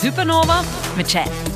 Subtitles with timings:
[0.00, 0.64] Supernova
[0.96, 1.49] med Chad.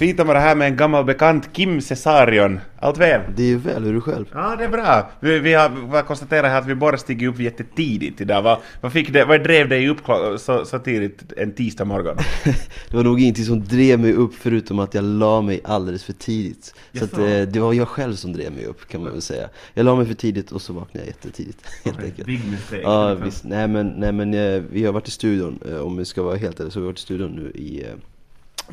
[0.00, 2.60] Fint att vara här med en gammal bekant, Kim Cesarion.
[2.78, 3.20] Allt väl?
[3.36, 4.26] Det är ju väl, hur är du själv?
[4.32, 5.10] Ja, det är bra.
[5.20, 8.42] Vi, vi har bara konstaterat här att vi båda stiger upp jättetidigt idag.
[8.42, 9.98] Vad, vad, fick det, vad drev dig upp
[10.38, 12.16] så, så tidigt en tisdag morgon?
[12.90, 16.12] Det var nog ingenting som drev mig upp förutom att jag la mig alldeles för
[16.12, 16.74] tidigt.
[16.94, 19.48] Så att, eh, det var jag själv som drev mig upp kan man väl säga.
[19.74, 22.26] Jag la mig för tidigt och så vaknade jag jättetidigt helt enkelt.
[22.26, 22.82] Big mistake.
[22.82, 26.04] Ja visst, nej men, nej, men eh, vi har varit i studion, eh, om vi
[26.04, 27.84] ska vara helt ärliga så har vi varit i studion nu i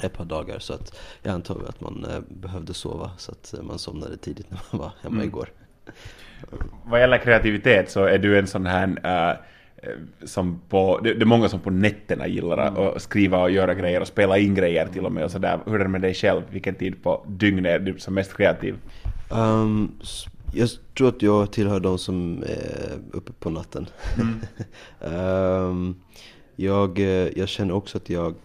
[0.04, 3.62] ett par dagar så att jag antar att man eh, behövde sova så att eh,
[3.64, 5.28] man somnade tidigt när man var hemma Mm.
[5.28, 5.50] igår.
[6.86, 9.38] Vad gäller kreativitet så är du en sån här äh,
[10.26, 13.74] som på, det, det är många som på nätterna gillar att att skriva och göra
[13.74, 15.60] grejer och spela in grejer till och med och sådär.
[15.66, 16.42] Hur är det med dig själv?
[16.50, 18.76] Vilken tid på dygnet är du som mest kreativ?
[19.32, 19.92] Um,
[20.54, 23.88] jag tror att jag tillhör de som är uppe på natten.
[25.02, 25.96] Ehm,
[26.56, 28.36] jag, eh, jag känner också att jag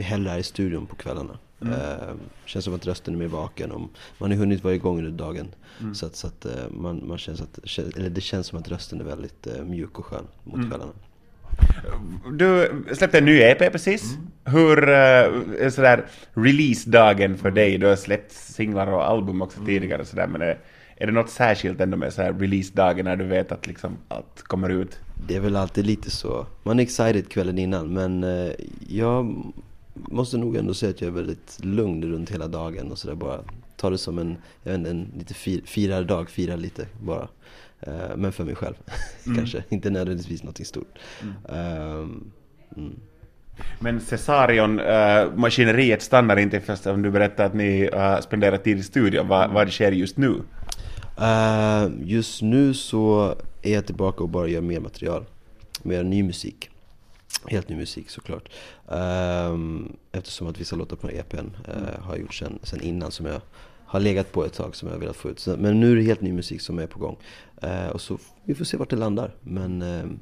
[0.00, 1.38] hellre är i studion på kvällarna.
[1.62, 3.72] Ehm, känns som att rösten är mer vaken.
[3.72, 5.48] Och man har hunnit vara igång under dagen.
[5.94, 7.58] Så att, så att eh, man, man känns att,
[7.96, 10.92] eller det känns som att rösten är väldigt eh, mjuk och skön mot kvällarna.
[12.32, 14.18] Du släppte en ny EP precis.
[14.44, 17.78] Hur äh, är sådär release-dagen för dig?
[17.78, 20.58] Du har släppt singlar och album också tidigare och sådär men är,
[20.96, 24.68] är det något särskilt ändå med sådär release-dagen när du vet att liksom allt kommer
[24.68, 24.98] ut?
[25.28, 26.46] Det är väl alltid lite så.
[26.62, 28.52] Man är excited kvällen innan men eh,
[28.88, 29.42] jag
[29.94, 33.40] måste nog ändå säga att jag är väldigt lugn runt hela dagen och sådär bara.
[33.76, 37.28] Ta det som en, jag vet inte, en lite fir, firardag, fira lite bara.
[37.80, 38.74] Eh, men för mig själv
[39.36, 40.98] kanske, inte nödvändigtvis någonting stort.
[41.48, 42.30] Mm.
[43.78, 48.78] Men Cesarion, äh, maskineriet stannar inte först om du berättar att ni äh, spenderar tid
[48.78, 49.28] i studion.
[49.28, 50.34] Vad, vad sker just nu?
[51.20, 55.24] Eh, just nu så är jag tillbaka och bara gör mer material.
[55.82, 56.70] Mer ny musik.
[57.46, 58.48] Helt ny musik såklart.
[58.86, 63.26] Um, eftersom att vissa låtar på EPn eh, har jag gjort sen, sen innan som
[63.26, 63.40] jag
[63.86, 65.38] har legat på ett tag som jag har velat få ut.
[65.38, 67.16] Så, men nu är det helt ny musik som är på gång.
[67.62, 69.34] Eh, och så vi får se vart det landar.
[69.40, 70.18] Men ehm,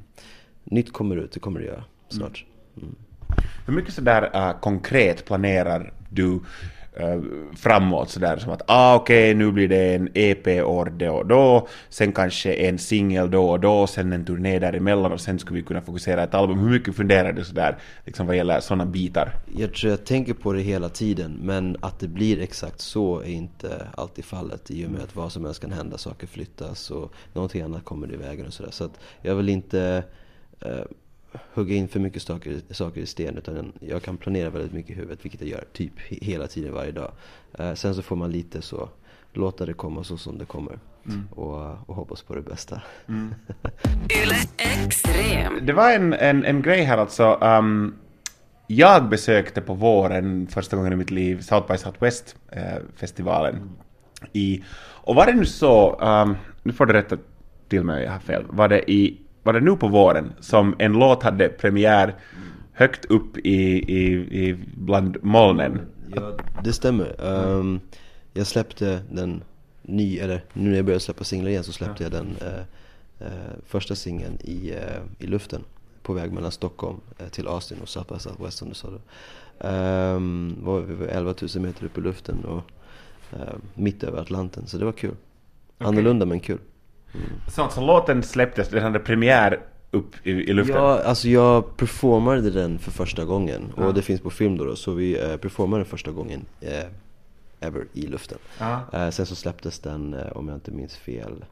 [0.65, 2.45] nytt kommer ut, det kommer det göra snart.
[2.77, 2.95] Mm.
[3.67, 6.41] Hur mycket sådär äh, konkret planerar du
[6.97, 7.21] Eh,
[7.57, 11.69] framåt sådär som att ah okej nu blir det en EP år då och då,
[11.89, 15.67] sen kanske en singel då och då, sen en turné däremellan och sen skulle vi
[15.67, 16.59] kunna fokusera ett album.
[16.59, 19.33] Hur mycket funderar du sådär liksom vad gäller sådana bitar?
[19.57, 23.31] Jag tror jag tänker på det hela tiden men att det blir exakt så är
[23.31, 27.13] inte alltid fallet i och med att vad som helst kan hända, saker flyttas och
[27.33, 28.71] någonting annat kommer i vägen och sådär.
[28.71, 30.03] Så att jag vill inte
[30.61, 30.85] eh,
[31.55, 34.95] hugga in för mycket saker, saker i sten utan jag kan planera väldigt mycket i
[34.95, 37.13] huvudet vilket jag gör typ he- hela tiden varje dag.
[37.59, 38.89] Eh, sen så får man lite så
[39.33, 40.79] låta det komma så som det kommer
[41.31, 42.83] och, och hoppas på det bästa.
[44.59, 45.67] Extrem.
[45.67, 47.39] Det var en, en, en grej här alltså.
[47.43, 47.95] Um,
[48.67, 52.63] jag besökte på våren första gången i mitt liv South by Southwest eh,
[52.97, 53.71] festivalen.
[54.33, 57.17] I, och var det nu så, um, nu får du rätta
[57.69, 60.75] till mig om jag har fel, var det, i, var det nu på våren som
[60.79, 62.15] en låt hade premiär
[62.73, 63.63] högt upp i,
[63.97, 64.13] i,
[64.49, 65.81] i bland molnen?
[66.15, 66.33] Ja,
[66.65, 67.25] det stämmer.
[67.25, 67.81] Ehm,
[68.33, 69.43] jag släppte den
[69.83, 73.53] ny, eller nu när jag började släppa singlar igen så släppte jag den eh, eh,
[73.67, 75.65] första singeln i, eh, i luften
[76.03, 79.01] på väg mellan Stockholm till Austin och South by Southwest som du sa då.
[79.69, 82.63] Um, var vi var 11 000 meter upp i luften och
[83.75, 85.15] mitt över Atlanten så det var kul.
[85.79, 86.59] Annorlunda men kul.
[87.49, 89.61] Så alltså låten släpptes, den hade premiär
[89.91, 90.77] upp i, i luften?
[90.77, 94.77] Ja, alltså jag performade den för första gången och det finns på film då, då
[94.77, 96.85] så vi eh, performade den första gången eh,
[97.61, 98.39] ever i luften.
[98.59, 98.81] Ja.
[98.93, 101.45] Eh, sen så släpptes den, eh, om jag inte minns fel,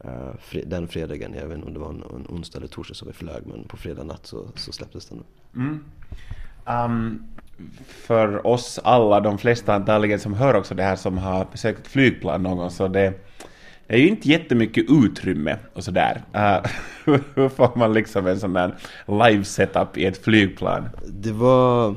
[0.00, 0.10] eh,
[0.50, 3.08] fre- den fredagen, jag vet inte om det var en, en onsdag eller torsdag som
[3.08, 5.24] vi flög men på fredag natt så, så släpptes den.
[6.66, 7.22] Um,
[7.86, 12.42] för oss alla, de flesta antagligen som hör också det här som har besökt flygplan
[12.42, 13.14] någon gång, så det,
[13.86, 16.22] det är ju inte jättemycket utrymme och sådär.
[16.34, 16.70] Uh,
[17.34, 18.74] hur får man liksom en sån där
[19.06, 20.88] live setup i ett flygplan?
[21.06, 21.94] Det var,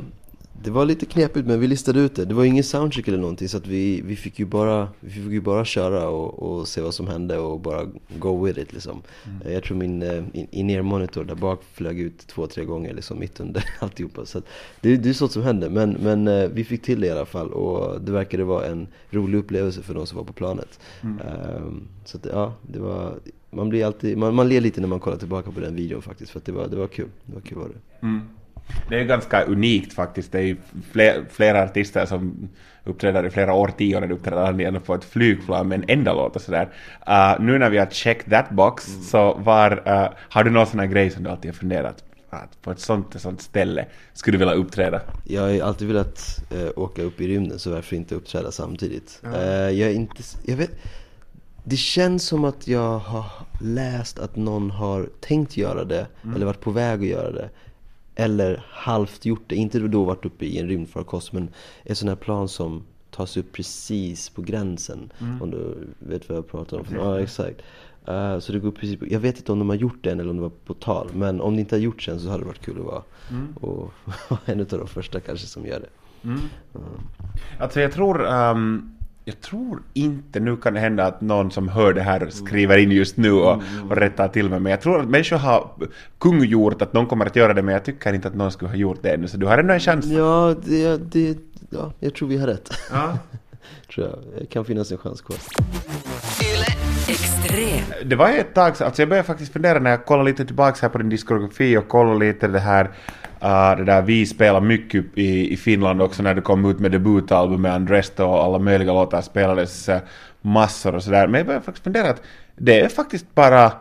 [0.64, 2.26] det var lite knepigt men vi listade ut det.
[2.26, 5.24] Det var ingen soundcheck eller någonting så att vi, vi fick ju bara, vi fick
[5.32, 7.88] ju bara köra och, och se vad som hände och bara
[8.20, 9.02] go with it liksom.
[9.46, 12.94] Eh, Jag tror min eh, in- in-ear monitor där bak flög ut två, tre gånger
[12.94, 14.26] liksom mitt under alltihopa.
[14.26, 14.46] Så att
[14.82, 17.26] det, det är sånt som händer men, men eh, vi fick till det i alla
[17.26, 20.80] fall och det verkade vara en rolig upplevelse för de som var på planet.
[21.02, 23.14] Ehm, så att, ja, det var,
[23.52, 26.32] man blir alltid, man, man ler lite när man kollar tillbaka på den videon faktiskt
[26.32, 27.08] för att det var, det var kul.
[27.26, 28.08] Det var kul var det.
[28.90, 30.32] Det är ganska unikt faktiskt.
[30.32, 30.58] Det är
[30.92, 32.50] fler, flera artister som
[32.84, 36.70] uppträder i flera årtionden uppträder aldrig på ett flygplan med en enda låt och sådär.
[37.10, 40.80] Uh, nu när vi har checked that box så var, uh, har du någon sån
[40.80, 42.04] här grej som du alltid har funderat?
[42.30, 45.02] att på ett sånt, ett sånt ställe skulle du vilja uppträda?
[45.24, 49.22] Jag har alltid velat eh, åka upp i rymden så varför inte uppträda samtidigt?
[49.36, 50.72] Eh, jag inte, jag vet,
[51.64, 53.32] det känns som att jag har
[53.62, 57.50] läst att någon har tänkt göra det, eller varit på väg att göra det.
[58.16, 61.50] Eller halvt gjort det, inte då varit uppe i en rymdfarkost men
[61.84, 65.12] ett sånt här plan som tas upp precis på gränsen.
[65.42, 66.86] Om du vet vad jag pratar om?
[66.96, 67.62] Ja, exakt.
[68.08, 70.20] Eh, så det går precis på, jag vet inte om de har gjort det än
[70.20, 71.08] eller om det var på tal.
[71.14, 73.04] Men om det inte har gjorts än så hade det varit kul att vara.
[73.56, 73.94] Och
[74.30, 75.90] vara en av de första kanske som gör det.
[77.60, 78.92] Alltså jag tror, ehm,
[79.30, 82.92] jag tror inte, nu kan det hända att någon som hör det här skriver in
[82.92, 85.70] just nu och, och rättar till mig, men jag tror att människor har
[86.18, 88.76] kungjort att någon kommer att göra det, men jag tycker inte att någon skulle ha
[88.76, 90.06] gjort det ännu, så du har ändå en chans.
[90.06, 91.38] Ja, det, det,
[91.70, 92.70] ja jag tror vi har rätt.
[92.92, 93.18] Ja.
[93.94, 94.20] tror jag.
[94.40, 95.38] Det kan finnas en chans kvar.
[97.10, 97.84] Extrem.
[98.06, 100.82] Det var ett tag sedan, alltså jag började faktiskt fundera när jag kollade lite tillbaks
[100.82, 102.86] här på din diskografi och kollade lite det här,
[103.44, 106.92] uh, det där vi spelar mycket i, i Finland också när du kom ut med
[106.92, 109.98] debutalbumet Andresto och alla möjliga låtar spelades uh,
[110.42, 111.28] massor och sådär.
[111.28, 112.22] Men jag började faktiskt fundera att
[112.56, 113.72] det är faktiskt bara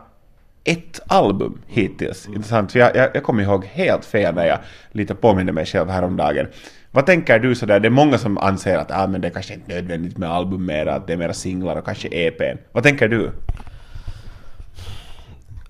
[0.63, 2.27] ett album hittills.
[2.27, 4.59] Intressant, för jag, jag, jag kommer ihåg helt fel när jag
[4.91, 6.47] lite påminner mig själv häromdagen.
[6.91, 7.79] Vad tänker du sådär?
[7.79, 10.65] Det är många som anser att ah, men det kanske inte är nödvändigt med album
[10.65, 12.57] mer, att det är mera singlar och kanske EPn.
[12.71, 13.31] Vad tänker du?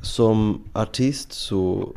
[0.01, 1.93] Som artist så,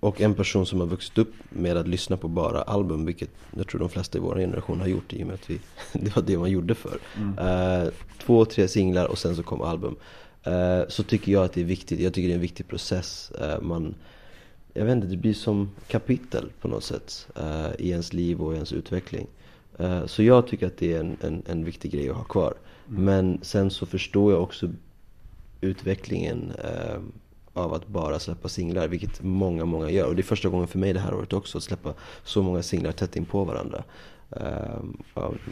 [0.00, 3.68] och en person som har vuxit upp med att lyssna på bara album, vilket jag
[3.68, 5.60] tror de flesta i vår generation har gjort i och med att vi,
[5.92, 6.98] det var det man gjorde för.
[7.38, 7.88] Eh,
[8.26, 9.96] två, tre singlar och sen så kom album.
[10.44, 13.30] Eh, så tycker jag att det är viktigt, jag tycker det är en viktig process.
[13.30, 13.94] Eh, man,
[14.72, 18.52] jag vet inte, det blir som kapitel på något sätt eh, i ens liv och
[18.52, 19.26] i ens utveckling.
[20.06, 22.54] Så jag tycker att det är en, en, en viktig grej att ha kvar.
[22.86, 24.70] Men sen så förstår jag också
[25.60, 26.52] utvecklingen
[27.52, 30.06] av att bara släppa singlar, vilket många, många gör.
[30.06, 31.94] Och det är första gången för mig det här året också, att släppa
[32.24, 33.84] så många singlar tätt in på varandra.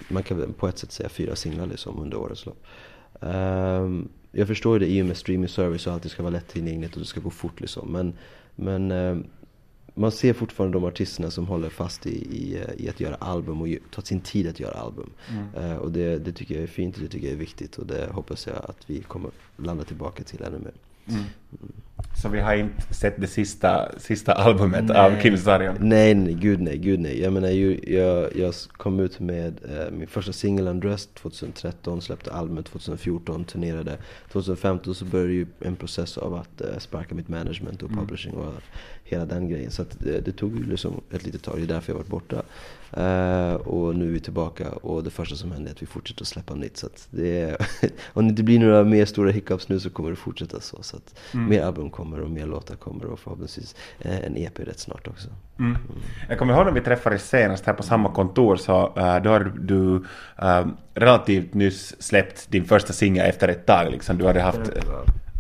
[0.09, 2.67] Man kan på ett sätt säga fyra singlar liksom under årets lopp.
[4.33, 6.95] Jag förstår ju det i och med streaming service och allt det ska vara lättillgängligt
[6.95, 7.93] och det ska gå fort liksom.
[7.93, 8.15] Men,
[8.57, 9.19] men eh,
[9.95, 13.69] man ser fortfarande de artisterna som håller fast i, i, i att göra album och
[13.91, 15.11] tar sin tid att göra album.
[15.57, 17.87] Eh, och det, det tycker jag är fint och det tycker jag är viktigt och
[17.87, 20.73] det hoppas jag att vi kommer landa tillbaka till ännu mer.
[22.23, 25.77] Så vi har inte sett det sista, sista albumet av Kim Sarion?
[25.81, 27.21] Nej, nej, gud nej, gud nej.
[27.21, 32.33] Jag menar ju, jag, jag kom ut med eh, min första singel Undressed 2013, släppte
[32.33, 33.99] albumet 2014, turnerade.
[34.33, 38.55] 2015 så började ju en process av att eh, sparka mitt management och publishing och
[39.05, 39.71] hela den grejen.
[39.71, 42.09] Så att det, det tog ju liksom ett litet tag, det är därför jag varit
[42.09, 42.43] borta.
[42.93, 46.23] Eh, och nu är vi tillbaka och det första som händer är att vi fortsätter
[46.23, 46.77] att släppa nytt.
[46.77, 47.57] Så att det är,
[48.13, 50.83] om det inte blir några mer stora hiccups nu så kommer det fortsätta så.
[50.83, 54.79] så att Mer album kommer och mer låtar kommer och förhoppningsvis eh, en EP rätt
[54.79, 55.29] snart också.
[55.59, 55.77] Mm.
[56.29, 59.51] Jag kommer ihåg när vi träffades senast här på samma kontor så uh, då hade
[59.59, 64.19] du uh, relativt nyss släppt din första singel efter ett tag liksom.
[64.19, 64.71] Du hade haft...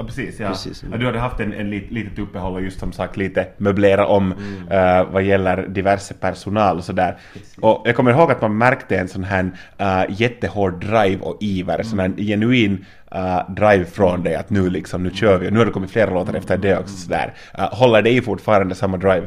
[0.00, 0.40] Ja, precis.
[0.40, 0.48] Ja.
[0.48, 0.92] Precis, mm.
[0.92, 4.06] Ja, du hade haft en, en lit, litet uppehåll och just som sagt lite möblera
[4.06, 4.34] om
[4.70, 7.18] eh, vad gäller diverse personal och sådär.
[7.60, 9.44] Och jag kommer ihåg att man märkte en sån här
[9.80, 15.02] uh, jättehård drive och iver, sån här genuin uh, drive från dig att nu liksom,
[15.02, 17.34] nu kör vi och nu har det kommit flera låtar efter det också sådär.
[17.58, 19.26] Uh, håller det i fortfarande samma drive?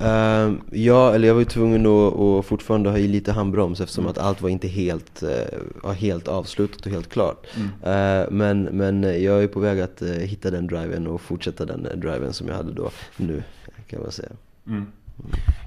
[0.00, 4.06] Ehm, ja, eller jag var ju tvungen att, att fortfarande ha i lite handbroms eftersom
[4.06, 5.22] att allt var inte helt,
[5.82, 7.46] var helt avslutat och helt klart.
[7.84, 11.86] Eh, men, men jag är på väg att eh, hitta den driven och fortsätta den
[11.86, 13.42] eh, driven som jag hade då nu,
[13.86, 14.28] kan man säga.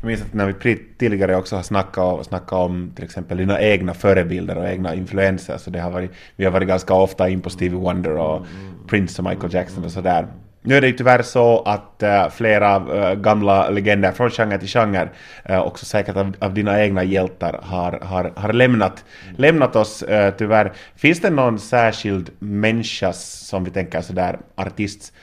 [0.01, 3.61] Jag minns att när vi tidigare också har snackat, och, snackat om till exempel dina
[3.61, 7.41] egna förebilder och egna influenser så det har varit, vi har varit ganska ofta in
[7.41, 8.45] på Stevie Wonder och
[8.87, 10.27] Prince och Michael Jackson och sådär.
[10.61, 14.67] Nu är det ju tyvärr så att äh, flera äh, gamla legender från genre till
[14.67, 15.09] genre,
[15.45, 19.05] äh, också säkert av, av dina egna hjältar, har, har, har lämnat,
[19.37, 20.03] lämnat oss
[20.37, 20.73] tyvärr.
[20.95, 25.13] Finns det någon särskild människa som vi tänker sådär artists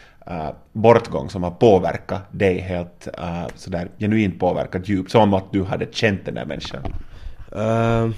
[0.73, 3.09] bortgång som har påverkat dig helt
[3.55, 6.83] sådär genuint påverkat djupt, som att du hade känt den där människan?
[7.57, 8.11] Uh,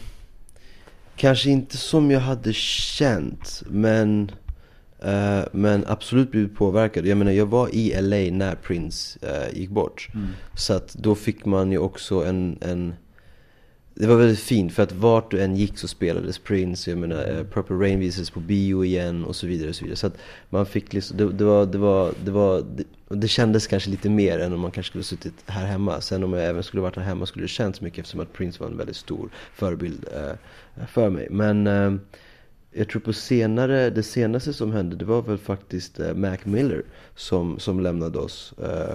[1.17, 4.31] kanske inte som jag hade känt, men,
[5.07, 7.07] eh, men absolut blivit påverkad.
[7.07, 10.09] Jag menar, jag var i LA när Prince eh, gick bort.
[10.55, 12.95] Så att då fick man ju också en, en
[13.99, 17.29] det var väldigt fint för att vart du än gick så spelades Prince, jag menar
[17.29, 19.97] eh, Purple Rain visades på bio igen och så vidare och så vidare.
[19.97, 20.19] Så att
[20.51, 23.91] man fick liksom, det, det var, det var, det var, det, och det kändes kanske
[23.91, 26.01] lite mer än om man kanske skulle suttit här hemma.
[26.01, 28.61] Sen om jag även skulle varit här hemma skulle det känts mycket eftersom att Prince
[28.61, 31.29] var en väldigt stor förebild eh, för mig.
[31.31, 31.67] Men
[32.79, 36.83] jag tror på senare, det senaste som hände det var väl faktiskt eh, Mac Miller
[37.15, 38.55] som, som lämnade oss.
[38.59, 38.95] Eh,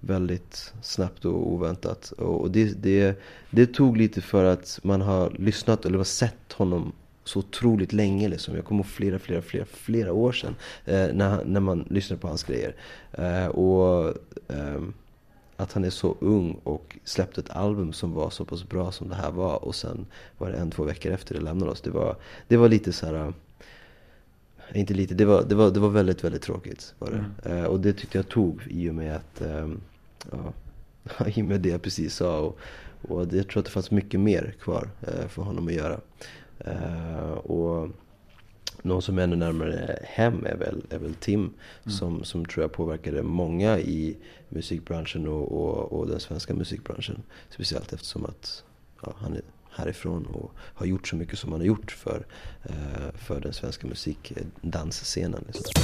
[0.00, 2.12] väldigt snabbt och oväntat.
[2.12, 3.20] Och det, det,
[3.50, 6.92] det tog lite för att man har lyssnat eller har sett honom
[7.24, 8.28] så otroligt länge.
[8.28, 8.54] Liksom.
[8.54, 12.28] Jag kommer ihåg flera, flera, flera, flera år sedan eh, när, när man lyssnade på
[12.28, 12.74] hans grejer.
[13.12, 14.08] Eh, och
[14.48, 14.80] eh,
[15.62, 19.08] att han är så ung och släppte ett album som var så pass bra som
[19.08, 19.64] det här var.
[19.64, 20.06] Och sen
[20.38, 21.80] var det en, två veckor efter det lämnade oss.
[21.80, 22.16] Det var,
[22.48, 23.14] det var lite så här.
[23.14, 23.32] eh,
[24.80, 26.94] Inte lite, det var, det var, det var väldigt, väldigt tråkigt.
[26.98, 27.10] Var
[27.44, 27.50] det.
[27.50, 29.80] Eh, och det tyckte jag tog i och med att, ehm,
[30.30, 30.52] ja,
[31.26, 32.38] i och med det jag precis sa.
[32.40, 32.58] Och,
[33.08, 36.00] och jag tror att det fanns mycket mer kvar eh, för honom att göra.
[36.58, 37.88] Eh, och
[38.82, 41.50] någon som är ännu närmare hem är väl, är väl Tim.
[41.86, 44.16] Som, som tror jag påverkade många i
[44.48, 47.22] musikbranschen och, och, och den svenska musikbranschen.
[47.50, 48.64] Speciellt eftersom att
[49.02, 52.26] ja, han är härifrån och har gjort så mycket som han har gjort för,
[52.62, 55.44] eh, för den svenska musikdansscenen.
[55.46, 55.82] Liksom.